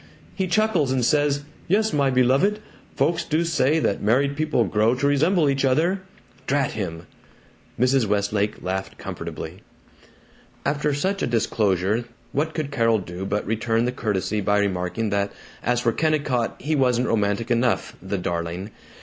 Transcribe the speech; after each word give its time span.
He 0.33 0.47
chuckles 0.47 0.91
and 0.91 1.05
says, 1.05 1.43
'Yes, 1.67 1.93
my 1.93 2.09
beloved, 2.09 2.57
folks 2.95 3.23
do 3.23 3.43
say 3.45 3.77
that 3.77 4.01
married 4.01 4.35
people 4.35 4.63
grow 4.63 4.95
to 4.95 5.05
resemble 5.05 5.47
each 5.47 5.63
other!' 5.63 6.01
Drat 6.47 6.71
him!" 6.71 7.05
Mrs. 7.79 8.07
Westlake 8.07 8.63
laughed 8.63 8.97
comfortably. 8.97 9.61
After 10.65 10.91
such 10.95 11.21
a 11.21 11.27
disclosure 11.27 12.05
what 12.31 12.55
could 12.55 12.71
Carol 12.71 12.97
do 12.97 13.27
but 13.27 13.45
return 13.45 13.85
the 13.85 13.91
courtesy 13.91 14.41
by 14.41 14.57
remarking 14.57 15.11
that 15.11 15.31
as 15.61 15.81
for 15.81 15.91
Kennicott, 15.91 16.55
he 16.59 16.75
wasn't 16.75 17.07
romantic 17.07 17.51
enough 17.51 17.95
the 18.01 18.17
darling. 18.17 18.71